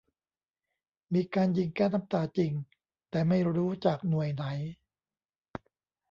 [1.13, 2.51] มีการยิงแก๊สน้ำตาจริง
[3.09, 4.43] แต่ไม่รู้จากหน่วยไหน